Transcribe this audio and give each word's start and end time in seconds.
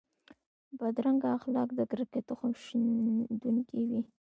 بدرنګه 0.77 1.27
اخلاق 1.37 1.69
د 1.77 1.81
کرکې 1.91 2.19
تخم 2.29 2.51
شندونکي 2.63 3.79
وي 3.89 4.01